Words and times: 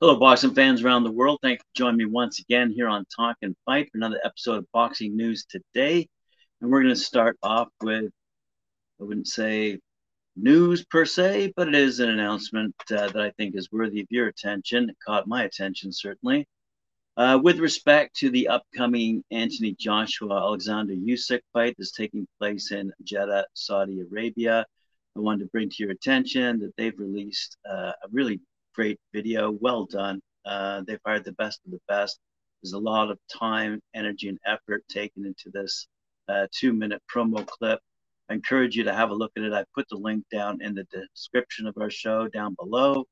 Hello, 0.00 0.16
boxing 0.18 0.54
fans 0.54 0.82
around 0.82 1.04
the 1.04 1.12
world. 1.12 1.38
Thank 1.40 1.60
you 1.60 1.62
for 1.62 1.76
joining 1.76 1.98
me 1.98 2.04
once 2.06 2.40
again 2.40 2.72
here 2.72 2.88
on 2.88 3.04
Talk 3.14 3.36
and 3.42 3.54
Fight 3.64 3.88
for 3.92 3.98
another 3.98 4.18
episode 4.24 4.58
of 4.58 4.66
Boxing 4.72 5.16
News 5.16 5.44
Today. 5.48 6.08
And 6.60 6.70
we're 6.70 6.82
going 6.82 6.94
to 6.94 7.00
start 7.00 7.36
off 7.44 7.68
with, 7.80 8.10
I 9.00 9.04
wouldn't 9.04 9.28
say 9.28 9.78
news 10.34 10.84
per 10.84 11.04
se, 11.04 11.52
but 11.54 11.68
it 11.68 11.76
is 11.76 12.00
an 12.00 12.08
announcement 12.08 12.74
uh, 12.90 13.06
that 13.06 13.20
I 13.20 13.30
think 13.36 13.54
is 13.54 13.70
worthy 13.70 14.00
of 14.00 14.08
your 14.10 14.26
attention. 14.26 14.90
It 14.90 14.96
caught 15.06 15.28
my 15.28 15.44
attention, 15.44 15.92
certainly. 15.92 16.48
Uh, 17.20 17.36
with 17.36 17.58
respect 17.58 18.16
to 18.16 18.30
the 18.30 18.48
upcoming 18.48 19.22
Anthony 19.30 19.76
Joshua 19.78 20.38
Alexander 20.38 20.94
Usyk 20.94 21.42
fight 21.52 21.74
that's 21.76 21.92
taking 21.92 22.26
place 22.38 22.72
in 22.72 22.90
Jeddah, 23.04 23.44
Saudi 23.52 24.00
Arabia, 24.00 24.64
I 25.14 25.20
wanted 25.20 25.40
to 25.40 25.50
bring 25.50 25.68
to 25.68 25.76
your 25.80 25.90
attention 25.90 26.58
that 26.60 26.72
they've 26.78 26.98
released 26.98 27.58
uh, 27.70 27.92
a 27.92 28.08
really 28.10 28.40
great 28.74 28.98
video. 29.12 29.50
Well 29.50 29.84
done. 29.84 30.22
Uh, 30.46 30.80
they've 30.86 30.98
hired 31.04 31.26
the 31.26 31.32
best 31.32 31.60
of 31.66 31.72
the 31.72 31.80
best. 31.88 32.18
There's 32.62 32.72
a 32.72 32.78
lot 32.78 33.10
of 33.10 33.18
time, 33.30 33.82
energy, 33.94 34.28
and 34.28 34.38
effort 34.46 34.82
taken 34.88 35.26
into 35.26 35.50
this 35.52 35.88
uh, 36.26 36.46
two 36.50 36.72
minute 36.72 37.02
promo 37.14 37.46
clip. 37.46 37.80
I 38.30 38.32
encourage 38.32 38.76
you 38.76 38.84
to 38.84 38.94
have 38.94 39.10
a 39.10 39.14
look 39.14 39.32
at 39.36 39.42
it. 39.42 39.52
I 39.52 39.66
put 39.74 39.86
the 39.90 39.98
link 39.98 40.24
down 40.32 40.62
in 40.62 40.74
the 40.74 40.86
description 41.14 41.66
of 41.66 41.76
our 41.78 41.90
show 41.90 42.28
down 42.28 42.54
below. 42.54 43.04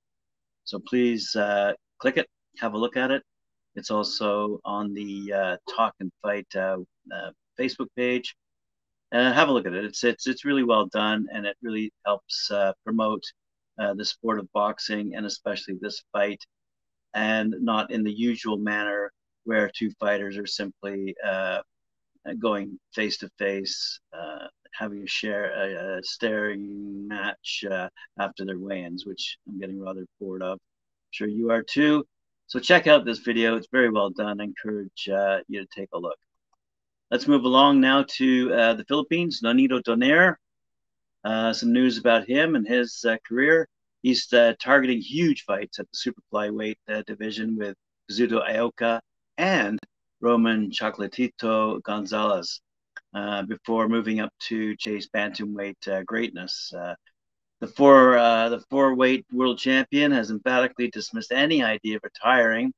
So 0.65 0.79
please 0.79 1.37
uh, 1.37 1.75
click 1.98 2.17
it, 2.17 2.27
have 2.56 2.73
a 2.73 2.79
look 2.79 2.97
at 2.97 3.11
it. 3.11 3.23
It's 3.79 3.91
also 3.91 4.61
on 4.65 4.93
the 4.93 5.33
uh, 5.33 5.57
Talk 5.75 5.95
and 6.01 6.11
Fight 6.21 6.49
uh, 6.57 6.79
uh, 7.15 7.31
Facebook 7.59 7.87
page. 7.97 8.35
Uh, 9.12 9.33
have 9.33 9.48
a 9.48 9.53
look 9.53 9.67
at 9.67 9.73
it. 9.73 9.85
It's 9.85 10.05
it's 10.05 10.27
it's 10.27 10.45
really 10.45 10.65
well 10.65 10.87
done, 10.87 11.27
and 11.33 11.47
it 11.47 11.57
really 11.62 11.93
helps 12.05 12.51
promote 12.85 13.23
uh, 13.79 13.95
the 13.95 14.05
sport 14.05 14.39
of 14.39 14.53
boxing 14.53 15.15
and 15.15 15.25
especially 15.25 15.79
this 15.81 16.03
fight, 16.12 16.43
and 17.15 17.55
not 17.61 17.91
in 17.91 18.03
the 18.03 18.12
usual 18.12 18.59
manner 18.59 19.12
where 19.45 19.70
two 19.75 19.91
fighters 20.01 20.37
are 20.37 20.47
simply 20.47 21.15
uh, 21.25 21.61
going 22.39 22.79
face 22.95 23.17
to 23.19 23.31
face, 23.39 24.01
having 24.73 25.03
a 25.03 25.07
share 25.07 25.47
a, 25.53 25.98
a 25.98 26.03
staring 26.03 27.09
match 27.09 27.65
uh, 27.70 27.89
after 28.19 28.45
their 28.45 28.59
weigh-ins, 28.59 29.07
which 29.07 29.39
I'm 29.48 29.59
getting 29.59 29.81
rather 29.81 30.05
bored 30.20 30.42
of. 30.42 30.53
I'm 30.55 31.13
sure 31.13 31.29
you 31.29 31.51
are 31.51 31.63
too. 31.63 32.05
So 32.49 32.59
check 32.59 32.87
out 32.87 33.05
this 33.05 33.19
video; 33.19 33.57
it's 33.57 33.69
very 33.71 33.91
well 33.91 34.09
done. 34.09 34.41
I 34.41 34.45
encourage 34.45 35.07
uh, 35.09 35.41
you 35.49 35.61
to 35.61 35.69
take 35.75 35.91
a 35.93 35.99
look. 35.99 36.17
Let's 37.11 37.29
move 37.29 37.45
along 37.45 37.81
now 37.81 38.07
to 38.17 38.55
uh, 38.55 38.75
the 38.75 38.85
Philippines. 38.87 39.43
Nonito 39.45 39.83
Donaire 39.83 40.37
uh, 41.25 41.53
some 41.53 41.75
news 41.75 41.99
about 41.99 42.27
him 42.27 42.55
and 42.57 42.67
his 42.67 43.05
uh, 43.07 43.17
career. 43.27 43.69
He's 44.01 44.33
uh, 44.33 44.55
targeting 44.63 45.03
huge 45.03 45.45
fights 45.45 45.79
at 45.79 45.91
the 45.91 45.97
super 45.97 46.23
flyweight 46.33 46.79
uh, 46.89 47.03
division 47.07 47.55
with 47.55 47.77
Kazuto 48.11 48.43
Ioka 48.49 49.01
and 49.37 49.79
Roman 50.23 50.71
Chocolatito 50.71 51.83
Gonzalez 51.83 52.63
before 53.47 53.89
moving 53.91 54.21
up 54.21 54.33
to 54.41 54.75
chase 54.77 55.07
bantamweight 55.15 56.07
greatness. 56.07 56.73
Uh, 57.61 57.67
the 57.67 57.73
four 57.73 58.12
the 58.51 58.62
four 58.70 58.95
weight 58.95 59.27
world 59.33 59.59
champion 59.59 60.12
has 60.12 60.31
emphatically 60.31 60.91
dismissed 60.91 61.33
any 61.33 61.62
idea 61.62 61.97
of 61.97 62.03
retiring, 62.05 62.73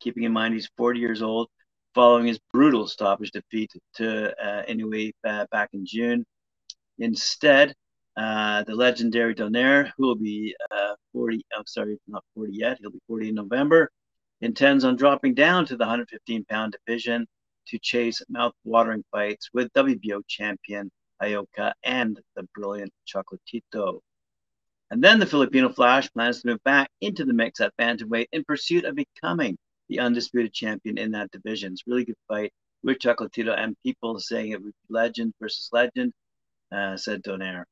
keeping 0.00 0.24
in 0.24 0.32
mind 0.32 0.54
he's 0.54 0.68
40 0.76 1.00
years 1.00 1.22
old 1.22 1.48
following 1.94 2.26
his 2.26 2.40
brutal 2.52 2.88
stoppage 2.88 3.30
defeat 3.30 3.70
to 3.94 4.32
uh, 4.44 4.64
Inoue 4.66 5.12
back 5.50 5.70
in 5.72 5.86
June. 5.86 6.24
Instead, 6.98 7.72
uh, 8.16 8.64
the 8.64 8.74
legendary 8.74 9.34
Donaire, 9.34 9.92
who 9.96 10.06
will 10.06 10.16
be 10.16 10.54
uh, 10.70 10.94
40, 11.12 11.44
I'm 11.56 11.66
sorry, 11.66 11.98
not 12.08 12.24
40 12.34 12.52
yet, 12.52 12.78
he'll 12.80 12.90
be 12.90 13.00
40 13.06 13.28
in 13.28 13.34
November, 13.36 13.90
intends 14.40 14.84
on 14.84 14.96
dropping 14.96 15.34
down 15.34 15.66
to 15.66 15.76
the 15.76 15.84
115 15.84 16.44
pound 16.46 16.76
division 16.84 17.26
to 17.68 17.78
chase 17.78 18.22
mouth-watering 18.28 19.04
fights 19.10 19.48
with 19.52 19.72
WBO 19.72 20.20
champion 20.28 20.90
Ioka 21.22 21.72
and 21.84 22.20
the 22.36 22.46
brilliant 22.54 22.92
Chocolatito. 23.06 24.00
And 24.90 25.02
then 25.02 25.18
the 25.18 25.26
Filipino 25.26 25.70
Flash 25.70 26.10
plans 26.12 26.42
to 26.42 26.48
move 26.48 26.62
back 26.64 26.90
into 27.00 27.24
the 27.24 27.32
mix 27.32 27.60
at 27.60 27.76
bantamweight 27.76 28.26
in 28.32 28.44
pursuit 28.44 28.84
of 28.84 28.96
becoming 28.96 29.56
the 29.88 30.00
undisputed 30.00 30.52
champion 30.52 30.98
in 30.98 31.12
that 31.12 31.30
division. 31.30 31.72
It's 31.72 31.82
a 31.86 31.90
really 31.90 32.04
good 32.04 32.16
fight 32.28 32.52
with 32.82 32.98
Chocolatito 32.98 33.58
and 33.58 33.76
people 33.82 34.18
saying 34.18 34.50
it 34.50 34.62
would 34.62 34.72
be 34.72 34.94
legend 34.94 35.34
versus 35.40 35.68
legend, 35.72 36.12
uh, 36.70 36.96
said 36.96 37.22
Donaire. 37.22 37.64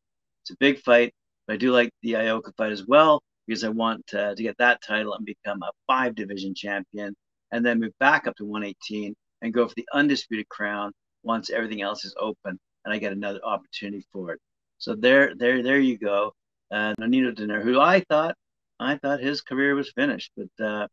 It's 0.42 0.50
a 0.50 0.56
big 0.56 0.80
fight, 0.80 1.12
but 1.46 1.54
I 1.54 1.56
do 1.56 1.70
like 1.70 1.90
the 2.02 2.14
Ioka 2.14 2.54
fight 2.56 2.72
as 2.72 2.86
well 2.86 3.22
because 3.46 3.64
I 3.64 3.68
want 3.68 4.02
uh, 4.14 4.34
to 4.34 4.42
get 4.42 4.56
that 4.58 4.82
title 4.82 5.14
and 5.14 5.24
become 5.24 5.62
a 5.62 5.70
five 5.86 6.14
division 6.14 6.54
champion 6.54 7.14
and 7.52 7.64
then 7.64 7.80
move 7.80 7.92
back 8.00 8.26
up 8.26 8.36
to 8.36 8.44
118 8.44 9.14
and 9.42 9.52
go 9.52 9.68
for 9.68 9.74
the 9.76 9.86
undisputed 9.92 10.48
crown 10.48 10.92
once 11.22 11.50
everything 11.50 11.82
else 11.82 12.04
is 12.04 12.14
open 12.18 12.58
and 12.84 12.94
I 12.94 12.98
get 12.98 13.12
another 13.12 13.40
opportunity 13.44 14.06
for 14.12 14.32
it. 14.32 14.40
So 14.78 14.94
there, 14.94 15.34
there, 15.36 15.62
there 15.62 15.78
you 15.78 15.98
go. 15.98 16.32
Uh, 16.72 16.94
Nonito 16.98 17.34
Donaire, 17.34 17.62
who 17.62 17.78
I 17.78 18.00
thought, 18.00 18.34
I 18.80 18.96
thought 18.96 19.20
his 19.20 19.42
career 19.42 19.74
was 19.74 19.92
finished, 19.92 20.32
but 20.36 20.64
uh, 20.64 20.88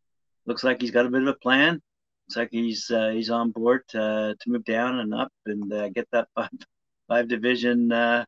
looks 0.46 0.64
like 0.64 0.82
he's 0.82 0.92
got 0.92 1.06
a 1.06 1.10
bit 1.10 1.22
of 1.22 1.28
a 1.28 1.34
plan. 1.36 1.82
Looks 2.28 2.38
like 2.38 2.50
he's 2.52 2.92
uh, 2.92 3.10
he's 3.10 3.30
on 3.30 3.52
board 3.52 3.82
to, 3.90 4.36
to 4.40 4.50
move 4.50 4.66
down 4.66 5.00
and 5.00 5.14
up 5.14 5.32
and 5.46 5.72
uh, 5.72 5.90
get 5.90 6.08
that 6.12 6.28
five 6.36 6.50
five 7.08 7.28
division 7.28 7.92
uh, 7.92 8.26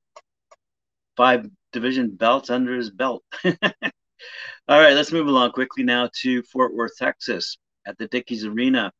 five 1.18 1.48
division 1.74 2.16
belts 2.16 2.50
under 2.50 2.76
his 2.76 2.90
belt. 2.90 3.24
All 3.46 4.80
right, 4.80 4.94
let's 4.94 5.12
move 5.12 5.28
along 5.28 5.52
quickly 5.52 5.84
now 5.84 6.10
to 6.22 6.44
Fort 6.44 6.74
Worth, 6.74 6.96
Texas, 6.98 7.58
at 7.86 7.98
the 7.98 8.08
Dickies 8.08 8.46
Arena 8.46 8.92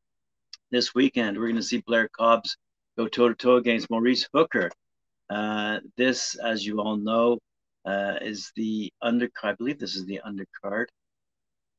this 0.72 0.94
weekend. 0.94 1.38
We're 1.38 1.48
going 1.48 1.56
to 1.56 1.64
see 1.64 1.84
Blair 1.86 2.10
Cobbs 2.10 2.58
go 2.98 3.08
toe 3.08 3.30
to 3.30 3.36
toe 3.36 3.56
against 3.58 3.90
Maurice 3.90 4.28
Hooker. 4.34 4.72
Uh, 5.30 5.80
this, 5.98 6.36
as 6.36 6.66
you 6.66 6.82
all 6.82 6.98
know, 6.98 7.38
uh, 7.86 8.16
is 8.22 8.52
the 8.56 8.92
undercard. 9.04 9.30
I 9.44 9.54
believe 9.54 9.80
this 9.80 9.96
is 9.96 10.06
the 10.06 10.22
undercard. 10.26 10.86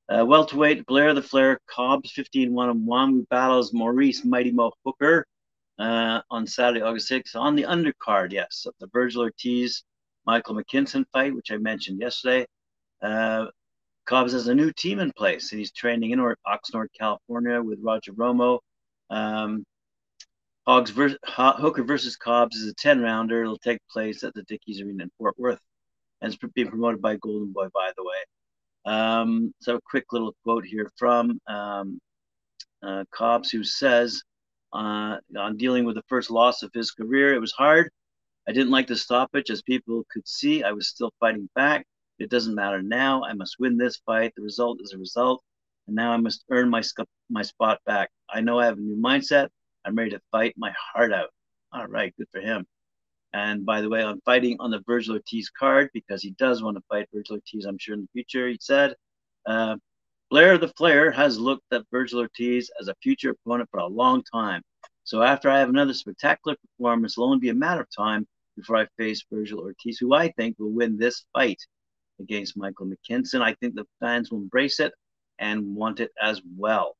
Uh, 0.08 0.24
welterweight 0.26 0.84
Blair 0.86 1.14
the 1.14 1.22
Flair 1.22 1.60
Cobbs, 1.68 2.12
15 2.12 2.52
1 2.52 2.86
1, 2.86 3.10
who 3.12 3.26
battles 3.30 3.72
Maurice 3.72 4.24
Mighty 4.24 4.50
Mo 4.50 4.72
Hooker 4.84 5.26
uh, 5.78 6.20
on 6.30 6.46
Saturday, 6.46 6.82
August 6.82 7.10
6th 7.10 7.36
on 7.36 7.54
the 7.56 7.62
undercard. 7.62 8.32
Yes, 8.32 8.66
the 8.80 8.88
Vergil 8.88 9.22
Ortiz 9.22 9.84
Michael 10.26 10.56
McKinson 10.56 11.04
fight, 11.12 11.34
which 11.34 11.50
I 11.50 11.56
mentioned 11.56 12.00
yesterday. 12.00 12.46
Uh, 13.00 13.46
Cobbs 14.04 14.32
has 14.32 14.48
a 14.48 14.54
new 14.54 14.72
team 14.72 14.98
in 14.98 15.12
place, 15.12 15.52
and 15.52 15.58
he's 15.58 15.72
training 15.72 16.10
in 16.10 16.18
Oxnard, 16.18 16.88
California, 16.98 17.62
with 17.62 17.78
Roger 17.82 18.12
Romo. 18.12 18.58
Um, 19.10 19.64
Hogs 20.66 20.90
Hooker 20.90 21.82
versus 21.82 22.16
Cobbs 22.16 22.56
is 22.56 22.70
a 22.70 22.74
10 22.74 23.00
rounder. 23.00 23.42
It'll 23.42 23.58
take 23.58 23.80
place 23.90 24.22
at 24.22 24.34
the 24.34 24.42
Dickies 24.42 24.80
Arena 24.80 25.04
in 25.04 25.10
Fort 25.18 25.38
Worth, 25.38 25.60
and 26.22 26.32
it's 26.32 26.52
being 26.54 26.68
promoted 26.68 27.02
by 27.02 27.16
Golden 27.16 27.52
Boy, 27.52 27.68
by 27.74 27.90
the 27.96 28.04
way. 28.04 28.94
Um, 28.94 29.54
so, 29.60 29.76
a 29.76 29.80
quick 29.82 30.06
little 30.12 30.34
quote 30.44 30.64
here 30.64 30.90
from 30.96 31.40
um, 31.46 32.00
uh, 32.82 33.04
Cobbs, 33.12 33.50
who 33.50 33.64
says, 33.64 34.22
uh, 34.72 35.18
on 35.36 35.56
dealing 35.58 35.84
with 35.84 35.96
the 35.96 36.02
first 36.08 36.30
loss 36.30 36.62
of 36.62 36.70
his 36.72 36.92
career, 36.92 37.34
it 37.34 37.40
was 37.40 37.52
hard 37.52 37.90
I 38.48 38.52
didn't 38.52 38.70
like 38.70 38.88
the 38.88 38.96
stoppage. 38.96 39.50
As 39.50 39.62
people 39.62 40.04
could 40.12 40.26
see, 40.26 40.62
I 40.62 40.72
was 40.72 40.88
still 40.88 41.12
fighting 41.20 41.48
back. 41.54 41.86
It 42.18 42.30
doesn't 42.30 42.54
matter 42.54 42.82
now. 42.82 43.24
I 43.24 43.32
must 43.34 43.56
win 43.58 43.76
this 43.76 44.00
fight. 44.04 44.32
The 44.36 44.42
result 44.42 44.80
is 44.82 44.92
a 44.92 44.98
result. 44.98 45.42
And 45.86 45.96
now 45.96 46.12
I 46.12 46.16
must 46.16 46.44
earn 46.50 46.68
my, 46.68 46.82
my 47.30 47.42
spot 47.42 47.80
back. 47.86 48.10
I 48.28 48.40
know 48.40 48.58
I 48.58 48.66
have 48.66 48.78
a 48.78 48.80
new 48.80 48.96
mindset. 48.96 49.48
I'm 49.84 49.96
ready 49.96 50.10
to 50.10 50.20
fight 50.30 50.54
my 50.56 50.72
heart 50.76 51.12
out. 51.12 51.30
All 51.72 51.86
right, 51.86 52.14
good 52.16 52.28
for 52.32 52.40
him. 52.40 52.66
And 53.34 53.64
by 53.64 53.80
the 53.80 53.88
way, 53.88 54.04
I'm 54.04 54.20
fighting 54.24 54.56
on 54.60 54.70
the 54.70 54.80
Vergil 54.80 55.14
Ortiz 55.14 55.50
card 55.50 55.88
because 55.94 56.22
he 56.22 56.32
does 56.32 56.62
want 56.62 56.76
to 56.76 56.82
fight 56.88 57.08
Vergil 57.14 57.32
Ortiz, 57.32 57.64
I'm 57.64 57.78
sure, 57.78 57.94
in 57.94 58.02
the 58.02 58.08
future. 58.12 58.48
He 58.48 58.58
said, 58.60 58.94
uh, 59.46 59.76
Blair 60.30 60.58
the 60.58 60.68
Flair 60.68 61.10
has 61.10 61.38
looked 61.38 61.72
at 61.72 61.84
Vergil 61.92 62.20
Ortiz 62.20 62.70
as 62.80 62.88
a 62.88 62.94
future 63.02 63.30
opponent 63.30 63.68
for 63.70 63.80
a 63.80 63.86
long 63.86 64.22
time. 64.22 64.62
So 65.04 65.22
after 65.22 65.50
I 65.50 65.58
have 65.58 65.68
another 65.68 65.94
spectacular 65.94 66.56
performance, 66.56 67.14
it'll 67.14 67.24
only 67.28 67.38
be 67.38 67.48
a 67.48 67.54
matter 67.54 67.80
of 67.80 67.88
time 67.96 68.26
before 68.56 68.76
I 68.76 68.86
face 68.98 69.24
Vergil 69.32 69.58
Ortiz, 69.58 69.98
who 69.98 70.14
I 70.14 70.30
think 70.32 70.58
will 70.58 70.70
win 70.70 70.98
this 70.98 71.24
fight 71.32 71.60
against 72.20 72.56
Michael 72.56 72.86
McKinson. 72.86 73.42
I 73.42 73.54
think 73.54 73.74
the 73.74 73.86
fans 74.00 74.30
will 74.30 74.38
embrace 74.38 74.78
it 74.78 74.92
and 75.38 75.74
want 75.74 76.00
it 76.00 76.10
as 76.20 76.40
well. 76.56 76.96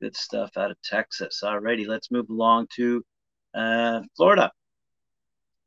Good 0.00 0.16
stuff 0.16 0.56
out 0.56 0.70
of 0.70 0.80
Texas. 0.82 1.42
Alrighty, 1.44 1.86
let's 1.86 2.10
move 2.10 2.30
along 2.30 2.68
to 2.76 3.04
uh, 3.54 4.00
Florida. 4.16 4.50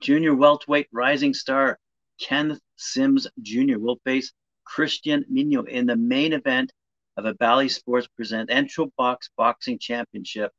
Junior 0.03 0.35
welterweight 0.35 0.89
rising 0.91 1.33
star 1.33 1.79
Kenneth 2.19 2.59
Sims 2.75 3.25
Jr. 3.41 3.79
will 3.79 4.01
face 4.03 4.33
Christian 4.65 5.23
Mino 5.29 5.63
in 5.63 5.85
the 5.85 5.95
main 5.95 6.33
event 6.33 6.73
of 7.15 7.25
a 7.25 7.33
Bally 7.35 7.69
Sports 7.69 8.07
Present 8.17 8.49
Entro 8.49 8.91
Box 8.97 9.29
Boxing 9.37 9.79
Championship 9.79 10.51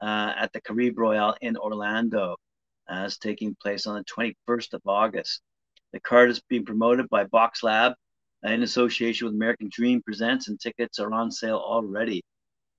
uh, 0.00 0.34
at 0.36 0.52
the 0.52 0.60
Caribe 0.60 0.96
Royale 0.96 1.34
in 1.40 1.56
Orlando. 1.56 2.36
Uh, 2.88 3.10
taking 3.20 3.56
place 3.60 3.88
on 3.88 3.96
the 3.96 4.04
21st 4.04 4.74
of 4.74 4.82
August. 4.86 5.40
The 5.92 5.98
card 5.98 6.30
is 6.30 6.40
being 6.48 6.64
promoted 6.64 7.08
by 7.08 7.24
Box 7.24 7.64
Lab 7.64 7.94
uh, 8.46 8.50
in 8.50 8.62
association 8.62 9.26
with 9.26 9.34
American 9.34 9.70
Dream 9.72 10.02
Presents, 10.02 10.46
and 10.46 10.60
tickets 10.60 11.00
are 11.00 11.12
on 11.12 11.32
sale 11.32 11.56
already. 11.56 12.22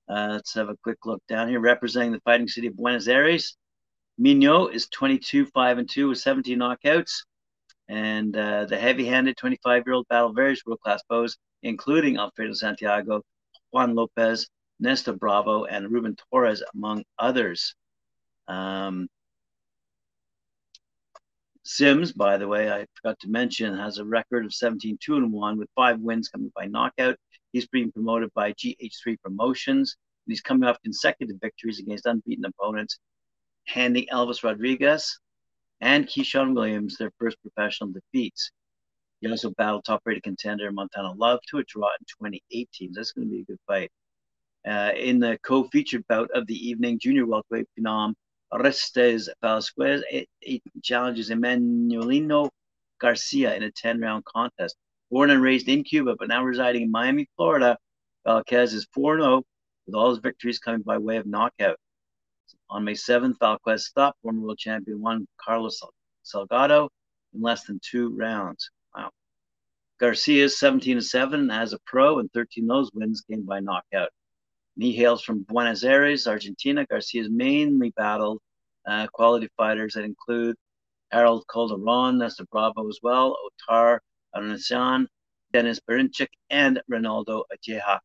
Uh, 0.08 0.28
let's 0.30 0.54
have 0.54 0.70
a 0.70 0.76
quick 0.82 1.04
look 1.04 1.20
down 1.28 1.48
here. 1.48 1.60
Representing 1.60 2.12
the 2.12 2.20
fighting 2.20 2.48
city 2.48 2.68
of 2.68 2.76
Buenos 2.76 3.06
Aires, 3.06 3.58
Mignot 4.18 4.74
is 4.74 4.88
22 4.88 5.46
5 5.46 5.78
and 5.78 5.88
2 5.88 6.08
with 6.08 6.18
17 6.18 6.58
knockouts. 6.58 7.24
And 7.88 8.36
uh, 8.36 8.64
the 8.64 8.78
heavy 8.78 9.06
handed 9.06 9.36
25 9.36 9.84
year 9.86 9.94
old 9.94 10.08
battle 10.08 10.32
various 10.32 10.64
world 10.66 10.80
class 10.80 11.02
foes, 11.08 11.36
including 11.62 12.16
Alfredo 12.16 12.54
Santiago, 12.54 13.22
Juan 13.70 13.94
Lopez, 13.94 14.48
Nesta 14.80 15.12
Bravo, 15.12 15.64
and 15.64 15.90
Ruben 15.90 16.16
Torres, 16.30 16.62
among 16.74 17.04
others. 17.18 17.74
Um, 18.48 19.08
Sims, 21.68 22.12
by 22.12 22.38
the 22.38 22.46
way, 22.46 22.70
I 22.70 22.86
forgot 22.94 23.18
to 23.20 23.28
mention, 23.28 23.76
has 23.76 23.98
a 23.98 24.04
record 24.04 24.44
of 24.46 24.54
17 24.54 24.98
2 25.00 25.16
and 25.16 25.32
1 25.32 25.58
with 25.58 25.68
five 25.74 25.98
wins 25.98 26.28
coming 26.28 26.52
by 26.54 26.66
knockout. 26.66 27.16
He's 27.52 27.66
being 27.66 27.90
promoted 27.90 28.32
by 28.34 28.52
GH3 28.52 29.20
Promotions. 29.20 29.96
And 30.26 30.32
he's 30.32 30.40
coming 30.40 30.68
off 30.68 30.80
consecutive 30.82 31.36
victories 31.40 31.80
against 31.80 32.06
unbeaten 32.06 32.44
opponents, 32.44 32.98
handing 33.66 34.06
Elvis 34.12 34.42
Rodriguez 34.42 35.18
and 35.80 36.06
Keyshawn 36.06 36.54
Williams 36.54 36.96
their 36.96 37.12
first 37.18 37.36
professional 37.42 37.92
defeats. 37.92 38.50
He 39.20 39.30
also 39.30 39.50
battled 39.50 39.84
top 39.84 40.02
rated 40.04 40.22
contender 40.22 40.70
Montana 40.72 41.12
Love 41.12 41.40
to 41.48 41.58
a 41.58 41.64
draw 41.64 41.88
in 41.88 42.28
2018. 42.28 42.92
That's 42.92 43.12
going 43.12 43.28
to 43.28 43.32
be 43.32 43.40
a 43.40 43.44
good 43.44 43.60
fight. 43.66 43.90
Uh, 44.66 44.92
in 44.96 45.20
the 45.20 45.38
co 45.42 45.64
featured 45.68 46.04
bout 46.08 46.30
of 46.32 46.46
the 46.46 46.68
evening, 46.68 46.98
junior 46.98 47.26
welterweight 47.26 47.68
phenom 47.78 48.14
Orestes 48.52 49.28
Velasquez 49.40 50.02
challenges 50.82 51.30
Emmanuelino 51.30 52.50
Garcia 53.00 53.54
in 53.54 53.62
a 53.62 53.70
10 53.70 54.00
round 54.00 54.24
contest. 54.24 54.76
Born 55.10 55.30
and 55.30 55.42
raised 55.42 55.68
in 55.68 55.84
Cuba, 55.84 56.16
but 56.18 56.28
now 56.28 56.42
residing 56.42 56.82
in 56.82 56.90
Miami, 56.90 57.28
Florida, 57.36 57.78
Velasquez 58.24 58.74
is 58.74 58.86
4 58.92 59.20
0 59.20 59.42
with 59.86 59.94
all 59.94 60.10
his 60.10 60.18
victories 60.18 60.58
coming 60.58 60.82
by 60.82 60.98
way 60.98 61.16
of 61.16 61.26
knockout. 61.26 61.78
On 62.70 62.84
May 62.84 62.94
7th, 62.94 63.38
Velasquez 63.38 63.86
stopped 63.86 64.20
former 64.22 64.40
world 64.40 64.58
champion 64.58 65.00
Juan 65.00 65.26
Carlos 65.40 65.80
Salgado 66.24 66.88
in 67.34 67.42
less 67.42 67.64
than 67.64 67.80
two 67.82 68.10
rounds. 68.16 68.70
Wow. 68.94 69.10
Garcia 69.98 70.44
is 70.44 70.58
17 70.58 71.00
7 71.00 71.50
as 71.50 71.72
a 71.72 71.78
pro, 71.86 72.18
and 72.18 72.30
13 72.32 72.64
of 72.64 72.68
those 72.68 72.90
wins 72.92 73.22
came 73.22 73.42
by 73.42 73.60
knockout. 73.60 74.10
And 74.76 74.84
he 74.84 74.92
hails 74.92 75.22
from 75.22 75.42
Buenos 75.42 75.84
Aires, 75.84 76.26
Argentina. 76.26 76.84
Garcia's 76.86 77.30
mainly 77.30 77.90
battled 77.90 78.40
uh, 78.86 79.06
quality 79.12 79.48
fighters 79.56 79.94
that 79.94 80.04
include 80.04 80.56
Harold 81.10 81.44
Calderon, 81.48 82.18
Nesta 82.18 82.44
Bravo 82.50 82.88
as 82.88 82.98
well, 83.02 83.36
Otar 83.68 84.00
Arunasan, 84.34 85.06
Denys 85.54 85.80
Berinchyk, 85.88 86.28
and 86.50 86.80
Ronaldo 86.90 87.44
Ajeha. 87.52 88.00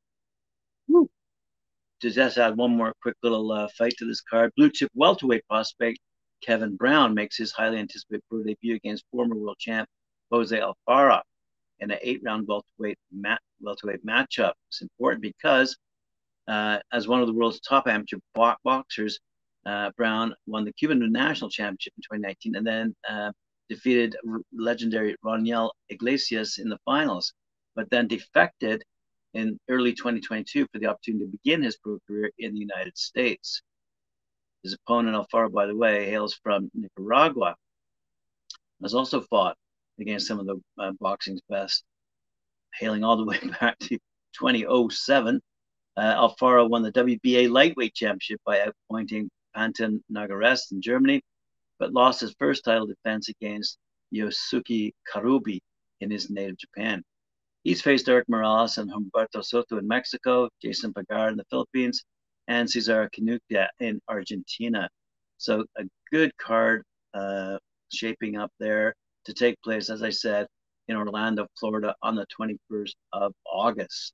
To 2.01 2.09
just 2.09 2.38
add 2.38 2.57
one 2.57 2.75
more 2.75 2.94
quick 3.01 3.15
little 3.21 3.51
uh, 3.51 3.68
fight 3.77 3.94
to 4.00 4.06
this 4.06 4.21
card, 4.21 4.51
blue 4.57 4.71
chip 4.71 4.89
welterweight 4.95 5.48
prospect 5.48 6.00
Kevin 6.42 6.75
Brown 6.75 7.13
makes 7.13 7.38
his 7.38 7.51
highly 7.51 7.77
anticipated 7.77 8.24
pro 8.30 8.44
debut 8.44 8.75
against 8.75 9.06
former 9.12 9.36
world 9.36 9.57
champ 9.59 9.88
Jose 10.31 10.59
Alfaro 10.59 11.21
in 11.80 11.92
an 11.92 12.00
eight-round 12.01 12.48
welterweight 12.48 12.98
mat- 13.12 13.42
welterweight 13.62 14.03
matchup. 14.06 14.53
It's 14.69 14.81
important 14.81 15.21
because 15.21 15.77
uh, 16.48 16.80
as 16.92 17.07
one 17.07 17.21
of 17.21 17.27
the 17.27 17.33
world's 17.33 17.59
top 17.59 17.88
amateur 17.88 18.18
bo- 18.33 18.56
boxers, 18.63 19.19
uh, 19.68 19.92
Brown 19.95 20.33
won 20.47 20.65
the 20.65 20.74
Cuban 20.74 21.12
National 21.12 21.51
Championship 21.51 21.94
in 21.97 22.01
2019 22.18 22.56
and 22.56 22.65
then 22.65 22.95
uh, 23.07 23.31
defeated 23.69 24.15
r- 24.27 24.42
legendary 24.51 25.15
Roniel 25.24 25.69
Iglesias 25.89 26.57
in 26.57 26.68
the 26.68 26.80
finals, 26.83 27.33
but 27.75 27.89
then 27.92 28.07
defected 28.07 28.83
in 29.33 29.60
early 29.69 29.94
2022 29.94 30.68
for 30.72 30.80
the 30.80 30.88
opportunity 30.88 31.25
to 31.25 31.31
begin 31.31 31.63
his 31.63 31.78
pro 31.78 32.00
career 32.07 32.31
in 32.39 32.54
the 32.54 32.60
United 32.60 32.98
States. 32.98 33.62
His 34.63 34.74
opponent, 34.74 35.16
Alfaro, 35.16 35.51
by 35.51 35.66
the 35.66 35.75
way, 35.75 36.10
hails 36.10 36.39
from 36.44 36.69
Nicaragua, 36.74 37.56
has 38.81 38.94
also 38.94 39.22
fought 39.22 39.57
against 40.00 40.28
some 40.28 40.39
of 40.39 40.45
the 40.45 40.62
uh, 40.78 40.92
boxing's 41.00 41.42
best, 41.50 41.83
hailing 42.74 43.04
all 43.04 43.18
the 43.18 43.25
way 43.31 43.39
back 43.60 43.78
to 43.80 43.98
2007 44.33 45.42
uh, 45.98 46.16
Alfaro 46.16 46.69
won 46.69 46.83
the 46.83 46.92
WBA 46.92 47.50
lightweight 47.50 47.94
championship 47.94 48.39
by 48.45 48.66
outpointing 48.66 49.28
Panton 49.54 50.04
Narvaez 50.10 50.68
in 50.72 50.81
Germany, 50.81 51.22
but 51.80 51.92
lost 51.92 52.22
his 52.22 52.33
first 52.39 52.63
title 52.63 52.88
defense 52.88 53.30
against 53.30 53.78
Yosuke 54.13 54.94
Karubi 55.13 55.60
in 56.00 56.10
his 56.10 56.30
native 56.30 56.57
Japan. 56.57 57.04
He's 57.63 57.81
faced 57.81 58.10
Erik 58.10 58.28
Morales 58.28 58.78
and 58.78 58.92
Humberto 58.92 59.44
Soto 59.44 59.78
in 59.78 59.88
Mexico, 59.88 60.50
Jason 60.62 60.94
Pagara 60.94 61.31
in 61.31 61.38
the 61.38 61.46
Philippines, 61.50 62.04
and 62.48 62.69
Cesar 62.69 63.10
Canutia 63.16 63.68
in 63.80 64.02
Argentina. 64.08 64.90
So 65.38 65.66
a 65.78 65.84
good 66.12 66.36
card 66.38 66.84
uh, 67.13 67.58
shaping 67.92 68.38
up 68.38 68.52
there 68.60 68.96
to 69.25 69.34
take 69.34 69.62
place, 69.62 69.90
as 69.90 70.02
I 70.02 70.10
said, 70.10 70.48
in 70.88 70.96
Orlando, 70.96 71.48
Florida 71.60 71.96
on 72.02 72.16
the 72.16 72.25
21st 72.40 72.94
of 73.13 73.34
August. 73.46 74.14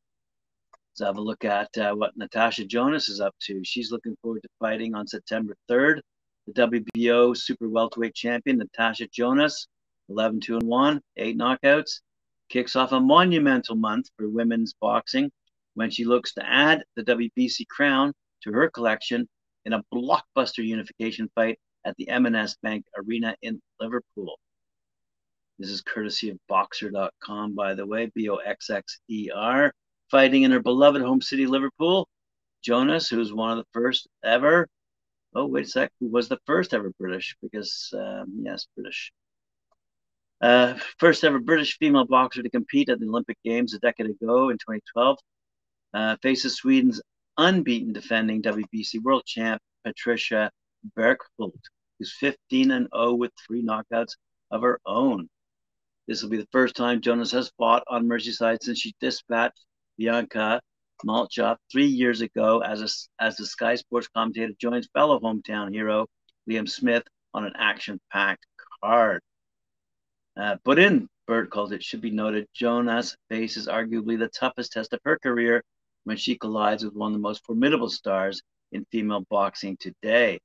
Let's 0.92 1.08
have 1.08 1.18
a 1.18 1.22
look 1.22 1.46
at 1.46 1.70
uh, 1.78 1.94
what 1.94 2.18
Natasha 2.18 2.66
Jonas 2.66 3.08
is 3.08 3.22
up 3.22 3.36
to. 3.44 3.62
She's 3.64 3.92
looking 3.92 4.18
forward 4.22 4.42
to 4.44 4.50
fighting 4.60 4.94
on 4.94 5.08
September 5.08 5.56
3rd. 5.70 6.02
The 6.48 6.54
WBO 6.54 7.36
Super 7.38 7.70
Welterweight 7.70 8.16
Champion, 8.16 8.58
Natasha 8.58 9.08
Jonas, 9.08 9.68
11 10.10 10.40
2 10.40 10.58
and 10.58 10.68
1, 10.68 11.02
eight 11.18 11.38
knockouts, 11.38 12.00
kicks 12.50 12.76
off 12.76 12.92
a 12.92 13.00
monumental 13.00 13.76
month 13.76 14.10
for 14.18 14.30
women's 14.30 14.74
boxing 14.80 15.32
when 15.74 15.90
she 15.90 16.06
looks 16.06 16.34
to 16.34 16.46
add 16.46 16.84
the 16.96 17.04
WBC 17.04 17.68
crown 17.68 18.14
to 18.44 18.52
her 18.52 18.70
collection 18.70 19.28
in 19.66 19.74
a 19.74 19.84
blockbuster 19.94 20.66
unification 20.66 21.30
fight 21.36 21.60
at 21.86 21.96
the 21.98 22.10
M&S 22.10 22.56
Bank 22.64 22.86
Arena 22.98 23.36
in 23.42 23.62
Liverpool. 23.80 24.40
This 25.60 25.70
is 25.70 25.82
courtesy 25.82 26.30
of 26.30 26.38
Boxxer.com, 26.50 27.56
by 27.56 27.74
the 27.74 27.86
way, 27.86 28.12
B 28.14 28.30
O 28.30 28.36
X 28.36 28.70
X 28.70 29.00
E 29.10 29.30
R 29.34 29.74
fighting 30.10 30.44
in 30.44 30.52
her 30.52 30.60
beloved 30.60 31.02
home 31.02 31.22
city, 31.22 31.46
Liverpool. 31.46 32.08
Jonas, 32.64 33.10
who's 33.10 33.34
one 33.34 33.52
of 33.52 33.58
the 33.58 33.68
first 33.72 34.08
ever. 34.24 34.68
Oh, 35.36 35.46
wait 35.46 35.66
a 35.66 35.70
sec. 35.70 35.92
Who 36.00 36.08
was 36.08 36.28
the 36.28 36.40
first 36.45 36.74
ever 36.74 36.92
British? 37.00 37.36
Because, 37.42 37.94
um, 37.94 38.42
yes, 38.42 38.68
British. 38.76 39.12
Uh, 40.42 40.76
first 41.00 41.24
ever 41.24 41.40
British 41.40 41.78
female 41.78 42.06
boxer 42.06 42.44
to 42.44 42.50
compete 42.50 42.90
at 42.90 43.00
the 43.00 43.08
Olympic 43.08 43.38
Games 43.44 43.74
a 43.74 43.80
decade 43.80 44.08
ago 44.08 44.50
in 44.50 44.58
2012. 44.58 45.18
Uh, 45.94 46.16
faces 46.22 46.58
Sweden's 46.58 47.02
unbeaten 47.38 47.94
defending 47.94 48.42
WBC 48.42 49.02
world 49.04 49.24
champ, 49.26 49.62
Patricia 49.84 50.52
Berghult, 50.96 51.54
who's 51.98 52.14
15 52.20 52.72
and 52.72 52.88
0 52.96 53.14
with 53.14 53.32
three 53.46 53.64
knockouts 53.64 54.16
of 54.52 54.62
her 54.62 54.80
own. 54.86 55.30
This 56.08 56.22
will 56.22 56.30
be 56.30 56.38
the 56.38 56.48
first 56.52 56.76
time 56.76 57.02
Jonas 57.02 57.32
has 57.32 57.52
fought 57.58 57.84
on 57.88 58.08
Merseyside 58.08 58.60
since 58.62 58.80
she 58.80 58.94
dispatched 59.02 59.66
Bianca 59.98 60.62
Maltchoff 61.06 61.58
three 61.72 61.88
years 61.88 62.22
ago 62.22 62.60
as 62.62 62.82
a, 62.82 63.24
as 63.24 63.38
the 63.38 63.46
Sky 63.46 63.76
Sports 63.76 64.08
commentator 64.16 64.54
joins 64.60 64.88
fellow 64.94 65.20
hometown 65.20 65.74
hero 65.74 66.08
Liam 66.50 66.68
Smith 66.70 67.04
on 67.34 67.46
an 67.46 67.54
action-packed 67.58 68.46
card. 68.82 69.22
Uh, 70.38 70.56
but 70.64 70.78
in 70.78 71.10
Bird 71.26 71.50
called 71.50 71.74
it 71.74 71.84
should 71.84 72.02
be 72.02 72.12
noted 72.12 72.48
Jonas 72.54 73.18
faces 73.30 73.68
arguably 73.68 74.18
the 74.18 74.28
toughest 74.30 74.74
test 74.74 74.94
of 74.94 75.00
her 75.04 75.18
career 75.18 75.64
when 76.04 76.16
she 76.16 76.38
collides 76.38 76.86
with 76.86 76.94
one 76.94 77.12
of 77.12 77.14
the 77.14 77.22
most 77.22 77.44
formidable 77.44 77.90
stars 77.90 78.42
in 78.72 78.86
female 78.92 79.26
boxing 79.30 79.78
today. 79.78 80.40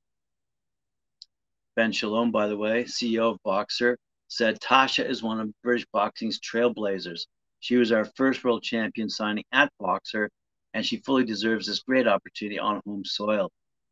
Ben 1.77 1.93
Shalom, 1.93 2.31
by 2.31 2.49
the 2.49 2.57
way, 2.57 2.85
CEO 2.85 3.33
of 3.33 3.39
Boxxer, 3.47 3.97
said 4.29 4.61
Tasha 4.61 5.09
is 5.09 5.23
one 5.23 5.41
of 5.41 5.53
British 5.63 5.87
boxing's 5.93 6.41
trailblazers. 6.41 7.27
She 7.61 7.77
was 7.77 7.93
our 7.93 8.05
first 8.05 8.43
world 8.43 8.63
champion 8.63 9.09
signing 9.09 9.45
at 9.53 9.73
Boxxer, 9.81 10.29
and 10.75 10.85
she 10.85 10.99
fully 10.99 11.25
deserves 11.25 11.67
this 11.67 11.81
great 11.81 12.09
opportunity 12.09 12.59
on 12.59 12.83
home 12.85 13.05
soil. 13.05 13.51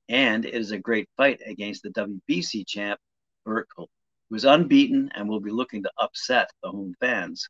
And 0.09 0.45
it 0.45 0.55
is 0.55 0.73
a 0.73 0.79
great 0.79 1.09
fight 1.17 1.41
against 1.47 1.83
the 1.83 1.91
WBC 1.91 2.67
champ, 2.67 2.99
Berghult, 3.47 3.89
is 4.37 4.45
unbeaten 4.45 5.11
and 5.15 5.29
will 5.29 5.41
be 5.41 5.51
looking 5.51 5.83
to 5.83 5.91
upset 5.99 6.51
the 6.63 6.71
home 6.71 6.95
fans. 7.01 7.49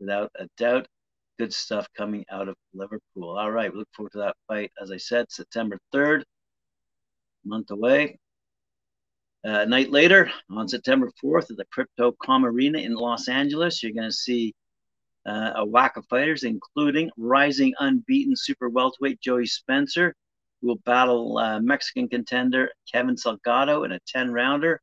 Without 0.00 0.30
a 0.38 0.48
doubt, 0.56 0.86
good 1.38 1.52
stuff 1.52 1.88
coming 1.96 2.24
out 2.30 2.48
of 2.48 2.56
Liverpool. 2.72 3.38
All 3.38 3.50
right, 3.50 3.72
we 3.72 3.78
look 3.78 3.88
forward 3.94 4.12
to 4.12 4.18
that 4.18 4.36
fight. 4.46 4.70
As 4.80 4.90
I 4.90 4.96
said, 4.96 5.26
September 5.30 5.78
3rd, 5.94 6.24
month 7.44 7.70
away. 7.70 8.18
Uh, 9.46 9.60
a 9.60 9.66
night 9.66 9.90
later, 9.90 10.30
on 10.50 10.68
September 10.68 11.10
4th, 11.22 11.50
at 11.50 11.56
the 11.56 11.66
Crypto.com 11.70 12.46
Arena 12.46 12.78
in 12.78 12.94
Los 12.94 13.28
Angeles, 13.28 13.82
you're 13.82 13.92
going 13.92 14.08
to 14.08 14.12
see 14.12 14.54
uh, 15.26 15.52
a 15.56 15.64
whack 15.64 15.96
of 15.96 16.06
fighters, 16.06 16.44
including 16.44 17.10
rising 17.16 17.74
unbeaten 17.78 18.34
super 18.36 18.68
welterweight 18.68 19.20
Joey 19.20 19.46
Spencer, 19.46 20.14
who 20.60 20.68
will 20.68 20.80
battle 20.86 21.38
uh, 21.38 21.60
Mexican 21.60 22.08
contender 22.08 22.70
Kevin 22.90 23.16
Salgado 23.16 23.84
in 23.84 23.92
a 23.92 24.00
10 24.06 24.32
rounder. 24.32 24.80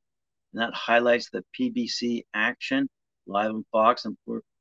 And 0.54 0.62
that 0.62 0.74
highlights 0.74 1.30
the 1.30 1.44
PBC 1.58 2.24
action 2.34 2.88
live 3.28 3.52
on 3.52 3.66
Fox 3.72 4.06
and 4.06 4.18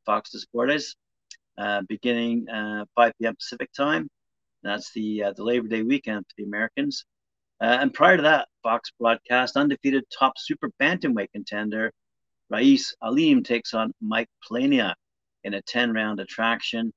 Fox 0.07 0.31
Deportes 0.35 0.95
uh, 1.59 1.83
beginning 1.89 2.49
uh, 2.49 2.85
5 2.95 3.13
p.m. 3.21 3.37
Pacific 3.37 3.73
time. 3.73 4.09
That's 4.63 4.93
the 4.93 5.25
uh, 5.25 5.33
the 5.33 5.43
Labor 5.45 5.69
Day 5.69 5.83
weekend 5.83 6.27
for 6.27 6.35
the 6.37 6.45
Americans. 6.45 7.05
Uh, 7.61 7.79
and 7.81 7.93
prior 7.93 8.17
to 8.17 8.23
that, 8.23 8.49
Fox 8.63 8.91
broadcast 8.99 9.57
undefeated 9.57 10.05
top 10.17 10.35
super 10.39 10.71
bantamweight 10.81 11.33
contender 11.33 11.93
Ra'eese 12.51 12.95
Aleem 13.03 13.45
takes 13.45 13.75
on 13.75 13.93
Mike 14.01 14.29
Plania 14.49 14.95
in 15.45 15.55
a 15.55 15.63
10 15.63 15.93
round 15.93 16.21
attraction 16.21 16.93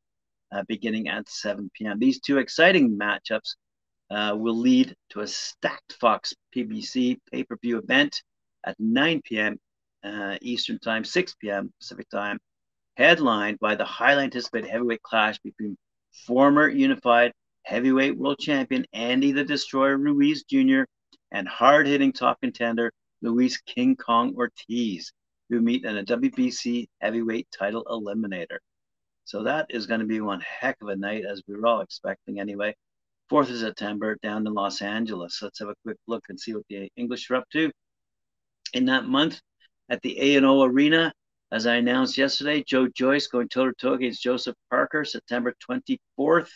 uh, 0.52 0.64
beginning 0.68 1.08
at 1.08 1.30
7 1.30 1.70
p.m. 1.76 2.00
These 2.00 2.22
two 2.22 2.40
exciting 2.40 2.98
matchups 2.98 3.56
uh, 4.10 4.36
will 4.36 4.58
lead 4.58 4.96
to 5.12 5.22
a 5.22 5.28
stacked 5.28 5.94
Fox 5.94 6.34
PBC 6.56 7.18
pay 7.32 7.44
per 7.44 7.58
view 7.62 7.78
event 7.78 8.22
at 8.66 8.80
9 8.80 9.22
p.m. 9.24 9.58
Uh, 10.04 10.38
Eastern 10.42 10.80
Time, 10.80 11.04
6 11.04 11.36
p.m. 11.36 11.72
Pacific 11.80 12.10
Time, 12.10 12.40
headlined 12.98 13.60
by 13.60 13.76
the 13.76 13.86
highly 13.86 14.24
anticipated 14.24 14.70
heavyweight 14.70 15.02
clash 15.02 15.40
between 15.40 15.78
former 16.28 16.68
unified 16.68 17.34
heavyweight 17.64 18.18
world 18.18 18.38
champion 18.40 18.86
Andy 18.94 19.32
the 19.32 19.44
Destroyer 19.44 19.98
Ruiz 19.98 20.44
Jr. 20.44 20.84
and 21.32 21.48
hard 21.48 21.88
hitting 21.88 22.12
top 22.12 22.40
contender 22.42 22.92
Luis 23.22 23.58
King 23.62 23.96
Kong 23.96 24.36
Ortiz, 24.36 25.14
who 25.50 25.62
meet 25.62 25.86
in 25.86 25.98
a 25.98 26.04
WBC 26.04 26.88
heavyweight 27.02 27.48
title 27.58 27.86
eliminator. 27.86 28.58
So 29.26 29.44
that 29.44 29.68
is 29.70 29.86
going 29.88 30.02
to 30.02 30.06
be 30.06 30.20
one 30.20 30.42
heck 30.42 30.76
of 30.82 30.90
a 30.90 30.96
night, 30.96 31.24
as 31.26 31.42
we 31.48 31.56
were 31.56 31.66
all 31.66 31.82
expecting 31.82 32.40
anyway. 32.40 32.76
4th 33.32 33.50
of 33.50 33.58
September 33.58 34.18
down 34.22 34.46
in 34.46 34.54
Los 34.54 34.82
Angeles. 34.82 35.42
Let's 35.42 35.60
have 35.60 35.70
a 35.70 35.76
quick 35.84 35.98
look 36.08 36.24
and 36.28 36.38
see 36.38 36.54
what 36.54 36.66
the 36.70 36.90
English 36.98 37.32
are 37.32 37.36
up 37.36 37.50
to. 37.54 37.72
In 38.74 38.86
that 38.86 39.06
month, 39.06 39.40
at 39.90 40.02
the 40.02 40.36
A&O 40.38 40.64
Arena, 40.64 41.14
as 41.52 41.68
I 41.68 41.76
announced 41.76 42.18
yesterday, 42.18 42.64
Joe 42.64 42.88
Joyce 42.88 43.28
going 43.28 43.48
toe-to-toe 43.48 43.94
against 43.94 44.24
Joseph 44.24 44.56
Parker, 44.72 45.06
September 45.06 45.54
24th. 45.70 46.50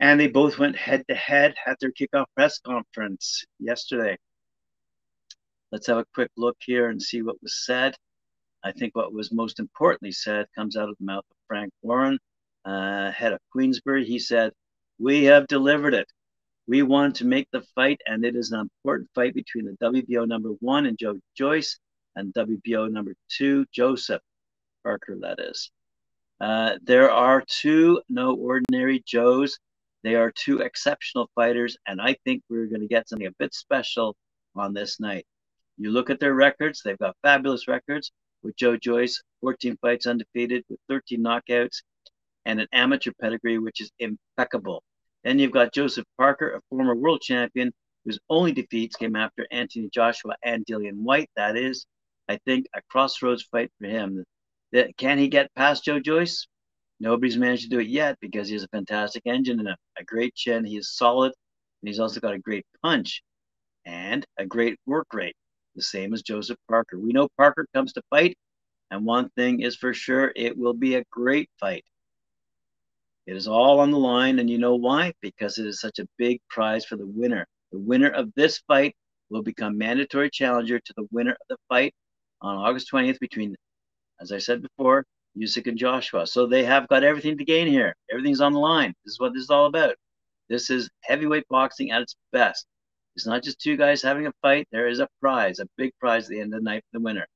And 0.00 0.18
they 0.18 0.28
both 0.28 0.58
went 0.58 0.76
head-to-head 0.76 1.54
at 1.66 1.78
their 1.80 1.92
kickoff 1.92 2.26
press 2.34 2.58
conference 2.60 3.44
yesterday. 3.58 4.16
Let's 5.70 5.86
have 5.88 5.98
a 5.98 6.06
quick 6.14 6.30
look 6.36 6.56
here 6.60 6.88
and 6.88 7.02
see 7.02 7.20
what 7.20 7.42
was 7.42 7.64
said. 7.66 7.94
I 8.62 8.72
think 8.72 8.96
what 8.96 9.12
was 9.12 9.30
most 9.30 9.60
importantly 9.60 10.12
said 10.12 10.46
comes 10.54 10.76
out 10.76 10.88
of 10.88 10.96
the 10.98 11.04
mouth 11.04 11.24
of 11.30 11.36
Frank 11.46 11.72
Warren, 11.82 12.18
uh, 12.64 13.10
head 13.10 13.34
of 13.34 13.40
Queensberry. 13.50 14.06
He 14.06 14.18
said, 14.18 14.52
We 14.98 15.24
have 15.24 15.46
delivered 15.46 15.92
it. 15.92 16.06
We 16.66 16.82
want 16.82 17.16
to 17.16 17.26
make 17.26 17.48
the 17.50 17.62
fight, 17.74 18.00
and 18.06 18.24
it 18.24 18.36
is 18.36 18.52
an 18.52 18.60
important 18.60 19.10
fight 19.14 19.34
between 19.34 19.66
the 19.66 19.76
WBO 19.86 20.26
number 20.26 20.50
one 20.60 20.86
and 20.86 20.96
Joe 20.96 21.18
Joyce 21.36 21.78
and 22.16 22.32
WBO 22.32 22.90
number 22.90 23.14
two, 23.28 23.66
Joseph 23.70 24.22
Parker, 24.82 25.16
that 25.20 25.40
is. 25.40 25.70
Uh, 26.40 26.78
there 26.82 27.10
are 27.10 27.44
two 27.46 28.02
no 28.08 28.34
ordinary 28.34 29.02
Joes. 29.06 29.58
They 30.02 30.14
are 30.14 30.30
two 30.30 30.60
exceptional 30.60 31.30
fighters, 31.34 31.76
and 31.86 32.00
I 32.00 32.16
think 32.24 32.42
we're 32.48 32.66
going 32.66 32.80
to 32.80 32.88
get 32.88 33.08
something 33.08 33.26
a 33.26 33.32
bit 33.38 33.54
special 33.54 34.16
on 34.56 34.74
this 34.74 35.00
night. 35.00 35.26
You 35.76 35.90
look 35.90 36.10
at 36.10 36.20
their 36.20 36.34
records, 36.34 36.82
they've 36.82 36.98
got 36.98 37.16
fabulous 37.22 37.68
records 37.68 38.10
with 38.42 38.56
Joe 38.56 38.76
Joyce, 38.76 39.22
14 39.40 39.76
fights 39.82 40.06
undefeated 40.06 40.64
with 40.68 40.78
13 40.88 41.20
knockouts 41.20 41.82
and 42.44 42.60
an 42.60 42.68
amateur 42.72 43.12
pedigree, 43.20 43.58
which 43.58 43.80
is 43.80 43.90
impeccable. 43.98 44.82
Then 45.24 45.38
you've 45.38 45.52
got 45.52 45.72
Joseph 45.72 46.04
Parker, 46.18 46.54
a 46.54 46.60
former 46.70 46.94
world 46.94 47.22
champion 47.22 47.72
whose 48.04 48.18
only 48.28 48.52
defeats 48.52 48.96
came 48.96 49.16
after 49.16 49.46
Anthony 49.50 49.88
Joshua 49.92 50.36
and 50.44 50.64
Dillian 50.66 50.96
Whyte. 50.96 51.30
That 51.36 51.56
is, 51.56 51.86
I 52.28 52.38
think, 52.44 52.66
a 52.74 52.82
crossroads 52.90 53.42
fight 53.42 53.70
for 53.80 53.86
him. 53.86 54.24
Can 54.98 55.18
he 55.18 55.28
get 55.28 55.54
past 55.54 55.84
Joe 55.84 56.00
Joyce? 56.00 56.46
Nobody's 57.00 57.36
managed 57.36 57.64
to 57.64 57.68
do 57.68 57.80
it 57.80 57.88
yet 57.88 58.18
because 58.20 58.48
he 58.48 58.54
has 58.54 58.64
a 58.64 58.68
fantastic 58.68 59.22
engine 59.26 59.58
and 59.60 59.68
a, 59.68 59.76
a 59.98 60.04
great 60.04 60.34
chin. 60.34 60.64
He 60.64 60.76
is 60.76 60.94
solid, 60.94 61.32
and 61.82 61.88
he's 61.88 62.00
also 62.00 62.20
got 62.20 62.34
a 62.34 62.38
great 62.38 62.66
punch 62.82 63.22
and 63.86 64.24
a 64.38 64.46
great 64.46 64.78
work 64.86 65.12
rate 65.12 65.36
the 65.74 65.82
same 65.82 66.14
as 66.14 66.22
Joseph 66.22 66.58
Parker. 66.68 66.98
We 66.98 67.12
know 67.12 67.28
Parker 67.36 67.66
comes 67.74 67.92
to 67.94 68.02
fight, 68.10 68.36
and 68.90 69.04
one 69.04 69.30
thing 69.30 69.60
is 69.60 69.76
for 69.76 69.92
sure 69.92 70.32
it 70.36 70.56
will 70.56 70.74
be 70.74 70.94
a 70.96 71.04
great 71.10 71.50
fight. 71.58 71.84
It 73.26 73.36
is 73.36 73.48
all 73.48 73.80
on 73.80 73.90
the 73.90 73.98
line, 73.98 74.38
and 74.38 74.50
you 74.50 74.58
know 74.58 74.74
why? 74.74 75.12
Because 75.22 75.58
it 75.58 75.66
is 75.66 75.80
such 75.80 75.98
a 75.98 76.08
big 76.18 76.40
prize 76.50 76.84
for 76.84 76.96
the 76.96 77.06
winner. 77.06 77.46
The 77.72 77.78
winner 77.78 78.10
of 78.10 78.32
this 78.34 78.58
fight 78.66 78.94
will 79.30 79.42
become 79.42 79.78
mandatory 79.78 80.30
challenger 80.30 80.78
to 80.78 80.92
the 80.96 81.08
winner 81.10 81.32
of 81.32 81.46
the 81.48 81.56
fight 81.68 81.94
on 82.42 82.56
August 82.56 82.90
20th 82.92 83.18
between, 83.20 83.56
as 84.20 84.30
I 84.30 84.38
said 84.38 84.62
before, 84.62 85.06
Usyk 85.36 85.66
and 85.66 85.78
Joshua. 85.78 86.26
So 86.26 86.46
they 86.46 86.64
have 86.64 86.86
got 86.88 87.02
everything 87.02 87.38
to 87.38 87.44
gain 87.44 87.66
here. 87.66 87.94
Everything's 88.10 88.40
on 88.40 88.52
the 88.52 88.58
line. 88.58 88.94
This 89.04 89.14
is 89.14 89.20
what 89.20 89.32
this 89.32 89.44
is 89.44 89.50
all 89.50 89.66
about. 89.66 89.96
This 90.48 90.68
is 90.68 90.90
heavyweight 91.00 91.48
boxing 91.48 91.90
at 91.90 92.02
its 92.02 92.16
best. 92.32 92.66
It's 93.16 93.26
not 93.26 93.42
just 93.42 93.60
two 93.60 93.76
guys 93.76 94.02
having 94.02 94.26
a 94.26 94.32
fight. 94.42 94.68
There 94.70 94.88
is 94.88 95.00
a 95.00 95.08
prize, 95.20 95.60
a 95.60 95.66
big 95.76 95.92
prize 95.98 96.24
at 96.24 96.30
the 96.30 96.40
end 96.40 96.52
of 96.52 96.60
the 96.60 96.64
night 96.64 96.84
for 96.90 96.98
the 96.98 97.04
winner. 97.04 97.26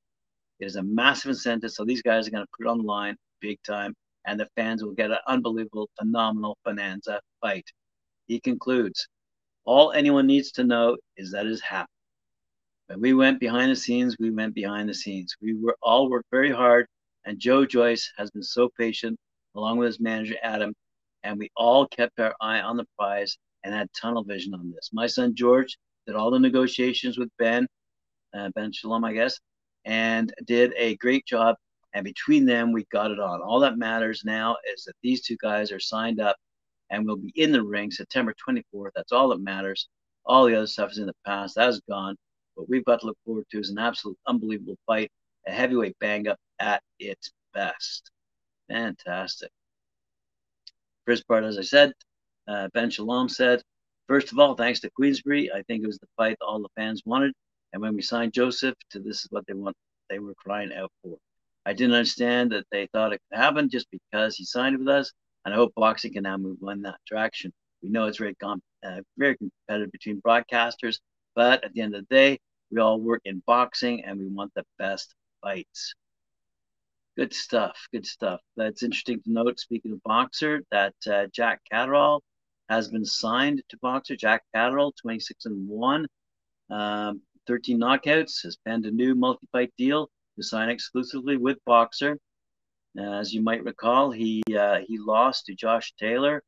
It 0.61 0.67
is 0.67 0.77
a 0.77 0.83
massive 0.83 1.31
incentive. 1.31 1.71
So 1.71 1.85
these 1.85 2.03
guys 2.03 2.27
are 2.27 2.31
going 2.31 2.45
to 2.45 2.51
put 2.57 2.67
it 2.67 2.71
on 2.71 2.79
the 2.79 2.85
line 2.85 3.17
big 3.41 3.59
time, 3.63 3.95
and 4.27 4.39
the 4.39 4.49
fans 4.57 4.83
will 4.83 4.93
get 4.93 5.11
an 5.11 5.19
unbelievable, 5.27 5.89
phenomenal 5.99 6.59
bonanza 6.65 7.21
fight. 7.41 7.65
He 8.27 8.41
concludes 8.41 9.09
All 9.65 9.93
anyone 9.93 10.27
needs 10.27 10.53
to 10.53 10.65
know 10.65 10.97
is 11.17 11.33
that 11.33 11.47
it 11.47 11.53
is 11.53 11.61
happening. 11.61 11.89
When 12.87 13.01
we 13.01 13.15
went 13.15 13.41
behind 13.41 13.71
the 13.71 13.77
scenes, 13.77 14.17
we 14.19 14.31
went 14.31 14.55
behind 14.55 14.89
the 14.89 14.95
scenes. 14.95 15.37
We 15.43 15.55
were 15.55 15.77
all 15.83 16.09
worked 16.09 16.31
very 16.31 16.51
hard, 16.51 16.87
and 17.25 17.39
Joe 17.39 17.67
Joyce 17.67 18.11
has 18.17 18.31
been 18.31 18.43
so 18.43 18.71
patient, 18.79 19.19
along 19.55 19.79
with 19.79 19.87
his 19.87 20.01
manager 20.01 20.37
Adam, 20.43 20.75
and 21.23 21.39
we 21.39 21.51
all 21.57 21.87
kept 21.89 22.19
our 22.19 22.35
eye 22.41 22.61
on 22.61 22.77
the 22.77 22.87
prize 22.99 23.37
and 23.65 23.75
had 23.75 23.89
tunnel 23.93 24.25
vision 24.25 24.55
on 24.55 24.71
this. 24.71 24.91
My 24.93 25.07
son 25.07 25.35
George 25.35 25.77
did 26.07 26.17
all 26.17 26.31
the 26.31 26.39
negotiations 26.39 27.19
with 27.19 27.29
Ben, 27.39 27.67
uh, 28.35 28.51
Ben 28.55 28.73
Shalom, 28.73 29.05
I 29.05 29.13
guess, 29.13 29.39
and 29.85 30.33
did 30.47 30.73
a 30.77 30.97
great 30.97 31.27
job. 31.27 31.57
And 31.99 32.05
between 32.05 32.47
them, 32.47 32.71
we 32.71 32.85
got 32.93 33.11
it 33.11 33.19
on. 33.19 33.43
All 33.43 33.59
that 33.59 33.77
matters 33.77 34.23
now 34.25 34.57
is 34.73 34.85
that 34.85 34.95
these 35.03 35.21
two 35.21 35.37
guys 35.43 35.73
are 35.73 35.81
signed 35.81 36.21
up 36.21 36.37
and 36.91 37.05
we'll 37.05 37.17
be 37.17 37.33
in 37.35 37.51
the 37.51 37.61
ring 37.61 37.91
September 37.91 38.33
24th. 38.49 38.91
That's 38.95 39.11
all 39.11 39.31
that 39.31 39.41
matters. 39.41 39.89
All 40.25 40.45
the 40.45 40.55
other 40.55 40.69
stuff 40.69 40.93
is 40.93 40.99
in 40.99 41.07
the 41.07 41.17
past. 41.27 41.57
That 41.57 41.71
is 41.71 41.81
gone. 41.91 42.15
What 42.55 42.69
we've 42.69 42.85
got 42.85 43.01
to 43.01 43.07
look 43.07 43.19
forward 43.25 43.47
to 43.51 43.59
is 43.59 43.71
an 43.71 43.81
absolute 43.81 44.17
unbelievable 44.29 44.77
fight, 44.87 45.11
a 45.49 45.51
heavyweight 45.51 45.97
bang 45.99 46.29
up 46.29 46.39
at 46.61 46.85
its 47.01 47.33
best. 47.53 48.13
Fantastic. 48.69 49.51
First 51.05 51.27
part, 51.27 51.43
as 51.43 51.59
I 51.59 51.63
said, 51.63 51.93
uh, 52.47 52.69
ben 52.75 52.91
Shalom 52.91 53.29
said, 53.29 53.61
First 54.07 54.31
of 54.31 54.39
all, 54.39 54.55
thanks 54.55 54.79
to 54.81 54.91
Queensberry. 54.91 55.51
I 55.51 55.63
think 55.63 55.83
it 55.83 55.89
was 55.89 55.99
the 55.99 56.07
fight 56.17 56.37
all 56.41 56.63
the 56.63 56.69
fans 56.77 57.03
wanted. 57.05 57.33
And 57.73 57.83
when 57.83 57.97
we 57.97 58.03
signed 58.03 58.35
Joseph 58.35 58.77
to 58.91 59.01
this 59.01 59.25
is 59.25 59.27
what 59.31 59.45
they 59.49 59.55
want, 59.55 59.75
they 60.09 60.21
were 60.21 60.35
crying 60.37 60.73
out 60.73 60.93
for. 61.03 61.19
I 61.69 61.75
didn't 61.75 61.97
understand 61.97 62.53
that 62.53 62.65
they 62.73 62.87
thought 62.87 63.13
it 63.13 63.21
could 63.31 63.39
happen 63.39 63.69
just 63.69 63.89
because 63.91 64.37
he 64.37 64.45
signed 64.47 64.79
with 64.79 64.89
us. 64.89 65.13
And 65.45 65.53
I 65.53 65.59
hope 65.59 65.75
boxing 65.75 66.15
can 66.15 66.23
now 66.23 66.39
move 66.39 66.57
in 66.63 66.81
that 66.83 66.99
direction. 67.07 67.53
We 67.83 67.91
know 67.91 68.07
it's 68.07 68.17
very, 68.17 68.35
uh, 68.43 69.01
very 69.19 69.37
competitive 69.37 69.93
between 69.93 70.23
broadcasters, 70.23 70.97
but 71.35 71.63
at 71.63 71.75
the 71.75 71.83
end 71.83 71.95
of 71.95 72.07
the 72.09 72.15
day, 72.15 72.41
we 72.71 72.81
all 72.81 72.99
work 72.99 73.21
in 73.27 73.43
boxing 73.47 74.03
and 74.03 74.19
we 74.19 74.29
want 74.29 74.51
the 74.55 74.65
best 74.79 75.15
fights. 75.43 75.95
Good 77.19 77.35
stuff. 77.35 77.77
Good 77.93 78.07
stuff. 78.07 78.41
That's 78.57 78.83
interesting 78.83 79.21
to 79.25 79.31
note. 79.31 79.61
Speaking 79.61 79.93
of 79.93 80.01
Boxxer, 80.09 80.61
that 80.71 80.95
uh, 81.07 81.27
Jack 81.35 81.61
Catterall 81.71 82.23
has 82.71 82.89
been 82.89 83.05
signed 83.05 83.63
to 83.69 83.77
Boxxer 83.85 84.19
Jack 84.19 84.43
Catterall, 84.55 84.93
26 85.03 85.45
and 85.45 85.69
1, 85.69 86.07
um, 86.71 87.21
13 87.47 87.79
knockouts, 87.79 88.43
has 88.45 88.57
penned 88.67 88.87
a 88.87 88.91
new 88.91 89.15
multi 89.15 89.47
fight 89.53 89.71
deal 89.77 90.09
to 90.39 90.45
sign 90.45 90.71
exclusively 90.71 91.37
with 91.37 91.59
Boxxer. 91.69 92.17
As 92.97 93.33
you 93.33 93.43
might 93.43 93.65
recall, 93.65 94.11
he 94.11 94.43
uh, 94.59 94.81
he 94.87 94.99
lost 94.99 95.47
to 95.47 95.55
Josh 95.55 95.93
Taylor 96.01 96.43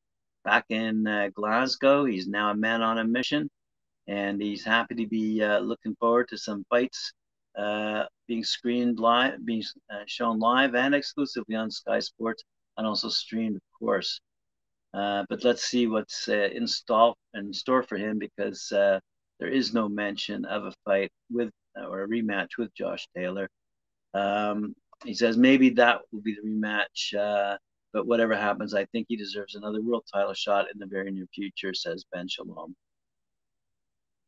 back 0.44 0.64
in 0.68 1.06
uh, 1.06 1.28
Glasgow. 1.34 2.04
He's 2.04 2.26
now 2.26 2.50
a 2.50 2.56
man 2.56 2.82
on 2.82 2.98
a 2.98 3.04
mission, 3.04 3.48
and 4.08 4.40
he's 4.40 4.64
happy 4.64 4.94
to 4.96 5.06
be 5.06 5.42
uh, 5.42 5.58
looking 5.58 5.94
forward 6.00 6.28
to 6.28 6.38
some 6.38 6.64
fights 6.70 7.12
uh, 7.56 8.04
being 8.26 8.42
screened 8.42 8.98
live, 8.98 9.44
being 9.44 9.62
uh, 9.92 10.02
shown 10.06 10.38
live 10.38 10.74
and 10.74 10.94
exclusively 10.94 11.54
on 11.54 11.70
Sky 11.70 12.00
Sports, 12.00 12.42
and 12.76 12.86
also 12.86 13.08
streamed, 13.08 13.56
of 13.56 13.78
course. 13.78 14.20
Uh, 14.92 15.24
but 15.28 15.44
let's 15.44 15.64
see 15.64 15.86
what's 15.86 16.26
in, 16.26 16.66
stall, 16.66 17.16
in 17.34 17.52
store 17.52 17.82
for 17.84 17.96
him 17.96 18.18
because 18.18 18.66
there 18.70 19.52
is 19.52 19.72
no 19.72 19.88
mention 19.88 20.44
of 20.46 20.64
a 20.64 20.72
fight 20.84 21.12
with 21.30 21.50
or 21.76 22.02
a 22.02 22.08
rematch 22.08 22.58
with 22.58 22.74
Josh 22.74 23.06
Taylor. 23.16 23.48
Um, 24.14 24.74
he 25.04 25.14
says 25.14 25.36
maybe 25.36 25.70
that 25.70 26.00
will 26.12 26.20
be 26.20 26.34
the 26.34 26.48
rematch 26.48 27.14
uh, 27.18 27.56
But 27.92 28.06
whatever 28.06 28.36
happens, 28.36 28.74
I 28.74 28.84
think 28.86 29.06
he 29.08 29.16
deserves 29.16 29.54
another 29.54 29.82
world 29.82 30.04
title 30.12 30.34
shot 30.34 30.66
in 30.72 30.78
the 30.78 30.86
very 30.86 31.10
near 31.10 31.26
future, 31.34 31.74
says 31.74 32.04
Ben 32.12 32.28
Shalom. 32.28 32.76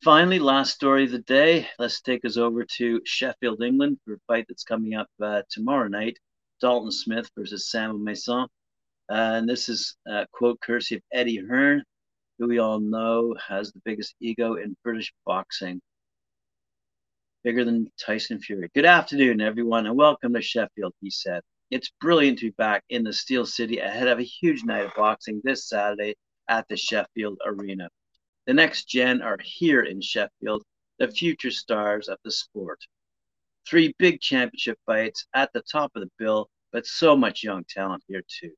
Finally, 0.03 0.41
last 0.41 0.75
story 0.75 1.05
of 1.05 1.13
the 1.13 1.21
day. 1.21 1.69
Let's 1.79 2.01
take 2.01 2.25
us 2.25 2.37
over 2.37 2.65
to 2.79 3.01
Sheffield, 3.05 3.63
England 3.63 3.99
for 4.05 4.15
a 4.15 4.19
fight 4.27 4.47
that's 4.49 4.65
coming 4.65 4.95
up 4.95 5.09
uh, 5.23 5.43
tomorrow 5.49 5.89
night. 5.89 6.19
Dalton 6.61 6.91
Smith 6.91 7.31
versus 7.37 7.71
Sam 7.71 8.03
Mason. 8.03 8.47
Uh, 9.09 9.39
and 9.39 9.49
this 9.49 9.69
is 9.69 9.97
a 10.09 10.27
quote 10.33 10.61
courtesy 10.61 10.97
of 10.97 11.03
Eddie 11.13 11.39
Hearn, 11.49 11.85
who 12.39 12.49
we 12.49 12.59
all 12.59 12.81
know 12.81 13.35
has 13.49 13.73
the 13.73 13.81
biggest 13.85 14.15
ego 14.21 14.55
in 14.55 14.77
British 14.83 15.13
boxing. 15.25 15.81
Bigger 17.45 17.65
than 17.65 17.91
Tyson 17.99 18.39
Fury. 18.39 18.71
Good 18.73 18.85
afternoon, 18.85 19.41
everyone, 19.41 19.87
and 19.87 19.97
welcome 19.97 20.33
to 20.35 20.41
Sheffield, 20.41 20.95
he 21.01 21.11
said. 21.11 21.43
It's 21.73 21.91
brilliant 22.01 22.39
to 22.39 22.45
be 22.47 22.55
back 22.57 22.85
in 22.89 23.03
the 23.03 23.13
Steel 23.13 23.47
City 23.47 23.79
ahead 23.79 24.07
of 24.07 24.21
a 24.21 24.23
huge 24.23 24.63
night 24.63 24.85
of 24.85 24.95
boxing 24.95 25.41
this 25.43 25.69
Saturday 25.69 26.15
at 26.47 26.69
the 26.69 26.77
Sheffield 26.77 27.41
Arena. 27.45 27.89
The 28.47 28.55
next 28.55 28.85
gen 28.85 29.23
are 29.23 29.39
here 29.43 29.83
in 29.83 30.01
Sheffield, 30.01 30.63
the 31.01 31.09
future 31.09 31.51
stars 31.51 32.07
of 32.07 32.17
the 32.23 32.31
sport. 32.31 32.79
Three 33.69 33.93
big 33.99 34.21
championship 34.21 34.79
fights 34.87 35.27
at 35.35 35.53
the 35.53 35.63
top 35.63 35.91
of 35.97 36.03
the 36.03 36.11
bill, 36.21 36.49
but 36.71 36.87
so 36.87 37.17
much 37.17 37.43
young 37.43 37.65
talent 37.69 38.05
here 38.07 38.23
too. 38.41 38.53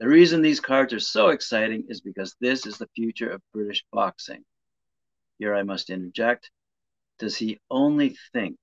The 0.00 0.08
reason 0.08 0.42
these 0.42 0.58
cards 0.58 0.92
are 0.92 0.98
so 0.98 1.28
exciting 1.28 1.84
is 1.88 2.00
because 2.00 2.34
this 2.40 2.66
is 2.66 2.76
the 2.76 2.90
future 2.96 3.30
of 3.30 3.40
British 3.52 3.84
boxing. 3.92 4.44
Here 5.38 5.54
I 5.54 5.62
must 5.62 5.90
interject. 5.90 6.50
Does 7.18 7.36
he 7.36 7.58
only 7.70 8.16
think 8.32 8.56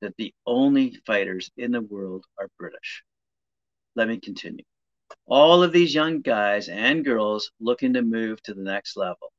that 0.00 0.16
the 0.16 0.32
only 0.46 0.98
fighters 1.06 1.50
in 1.56 1.72
the 1.72 1.82
world 1.82 2.24
are 2.38 2.48
British? 2.58 3.02
Let 3.94 4.08
me 4.08 4.18
continue. 4.18 4.64
All 5.26 5.62
of 5.62 5.72
these 5.72 5.94
young 5.94 6.20
guys 6.20 6.68
and 6.68 7.04
girls 7.04 7.50
looking 7.60 7.92
to 7.94 8.02
move 8.02 8.42
to 8.42 8.54
the 8.54 8.62
next 8.62 8.96
level 8.96 9.32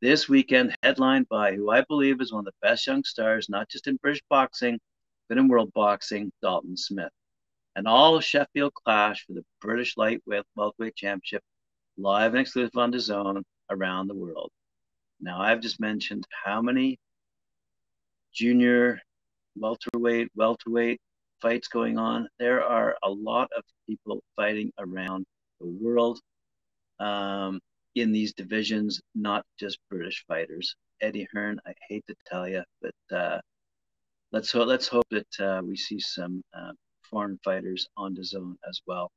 this 0.00 0.28
weekend, 0.28 0.74
headlined 0.82 1.28
by 1.28 1.54
who 1.54 1.70
I 1.70 1.82
believe 1.82 2.20
is 2.20 2.32
one 2.32 2.40
of 2.40 2.46
the 2.46 2.66
best 2.66 2.86
young 2.86 3.04
stars, 3.04 3.48
not 3.48 3.68
just 3.68 3.86
in 3.86 3.96
British 3.96 4.22
boxing, 4.30 4.80
but 5.28 5.36
in 5.36 5.48
world 5.48 5.72
boxing, 5.74 6.32
Dalton 6.40 6.76
Smith. 6.76 7.12
An 7.76 7.86
all 7.86 8.18
Sheffield 8.20 8.72
clash 8.74 9.26
for 9.26 9.34
the 9.34 9.44
British 9.60 9.96
Lightweight 9.96 10.44
Welterweight 10.56 10.96
Championship, 10.96 11.42
live 11.98 12.32
and 12.32 12.40
exclusive 12.40 12.76
on 12.76 12.92
DAZN 12.92 13.42
around 13.70 14.08
the 14.08 14.14
world. 14.14 14.50
Now, 15.20 15.40
I've 15.40 15.60
just 15.60 15.80
mentioned 15.80 16.26
how 16.44 16.62
many 16.62 16.98
junior, 18.40 18.98
welterweight, 19.54 20.28
welterweight 20.34 20.98
fights 21.42 21.68
going 21.68 21.98
on. 21.98 22.26
There 22.38 22.64
are 22.64 22.96
a 23.02 23.10
lot 23.10 23.50
of 23.54 23.62
people 23.86 24.22
fighting 24.34 24.72
around 24.78 25.26
the 25.60 25.66
world. 25.66 26.18
Um, 27.00 27.60
in 27.96 28.12
these 28.12 28.32
divisions, 28.32 29.00
not 29.14 29.44
just 29.58 29.78
British 29.90 30.24
fighters. 30.26 30.74
Eddie 31.02 31.26
Hearn, 31.32 31.60
I 31.66 31.74
hate 31.88 32.04
to 32.06 32.14
tell 32.26 32.48
you, 32.48 32.62
but 32.80 33.16
uh, 33.16 33.40
let's 34.32 34.52
ho- 34.52 34.64
let's 34.64 34.86
hope 34.86 35.06
that 35.10 35.40
uh, 35.40 35.60
we 35.62 35.76
see 35.76 35.98
some 35.98 36.42
uh, 36.56 36.72
foreign 37.02 37.38
fighters 37.44 37.88
on 37.96 38.14
the 38.14 38.24
zone 38.24 38.56
as 38.68 38.80
well, 38.86 39.10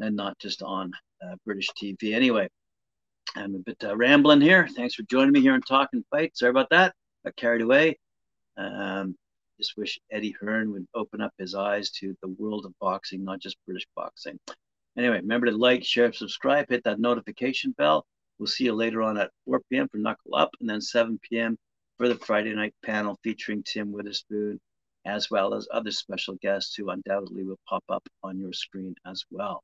and 0.00 0.16
not 0.16 0.36
just 0.38 0.62
on 0.62 0.90
uh, 1.24 1.36
British 1.46 1.68
TV. 1.80 2.14
Anyway, 2.14 2.48
I'm 3.36 3.54
a 3.54 3.58
bit 3.58 3.82
uh, 3.84 3.96
rambling 3.96 4.40
here. 4.40 4.68
Thanks 4.76 4.94
for 4.96 5.04
joining 5.04 5.32
me 5.32 5.40
here 5.40 5.54
on 5.54 5.62
Talking 5.62 6.04
Fight. 6.10 6.36
Sorry 6.36 6.50
about 6.50 6.70
that. 6.70 6.94
Got 7.24 7.36
carried 7.36 7.62
away. 7.62 7.98
Um, 8.56 9.16
just 9.58 9.76
wish 9.76 10.00
Eddie 10.10 10.34
Hearn 10.40 10.72
would 10.72 10.86
open 10.94 11.20
up 11.20 11.32
his 11.38 11.54
eyes 11.54 11.90
to 11.92 12.16
the 12.20 12.28
world 12.28 12.66
of 12.66 12.72
boxing, 12.80 13.22
not 13.24 13.40
just 13.40 13.56
British 13.66 13.86
boxing. 13.94 14.38
Anyway, 14.96 15.16
remember 15.16 15.46
to 15.46 15.52
like, 15.52 15.84
share, 15.84 16.12
subscribe, 16.12 16.66
hit 16.68 16.84
that 16.84 17.00
notification 17.00 17.72
bell. 17.78 18.04
We'll 18.38 18.46
see 18.46 18.64
you 18.64 18.74
later 18.74 19.02
on 19.02 19.16
at 19.18 19.30
4 19.46 19.60
p.m. 19.70 19.88
for 19.88 19.98
Knuckle 19.98 20.34
Up, 20.34 20.50
and 20.60 20.68
then 20.68 20.80
7 20.80 21.18
p.m. 21.22 21.56
for 21.96 22.08
the 22.08 22.16
Friday 22.16 22.54
night 22.54 22.74
panel 22.84 23.18
featuring 23.22 23.62
Tim 23.62 23.92
Witherspoon, 23.92 24.60
as 25.06 25.30
well 25.30 25.54
as 25.54 25.68
other 25.72 25.92
special 25.92 26.36
guests 26.42 26.74
who 26.74 26.90
undoubtedly 26.90 27.44
will 27.44 27.60
pop 27.68 27.84
up 27.88 28.06
on 28.22 28.38
your 28.38 28.52
screen 28.52 28.94
as 29.06 29.24
well. 29.30 29.62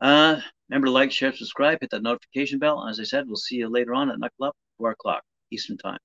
Uh, 0.00 0.40
remember 0.68 0.86
to 0.86 0.92
like, 0.92 1.10
share, 1.10 1.32
subscribe, 1.34 1.78
hit 1.80 1.90
that 1.90 2.02
notification 2.02 2.58
bell. 2.58 2.86
As 2.86 3.00
I 3.00 3.04
said, 3.04 3.26
we'll 3.26 3.36
see 3.36 3.56
you 3.56 3.68
later 3.68 3.94
on 3.94 4.10
at 4.10 4.18
Knuckle 4.18 4.46
Up, 4.46 4.56
4 4.78 4.92
o'clock 4.92 5.22
Eastern 5.50 5.76
Time. 5.76 5.98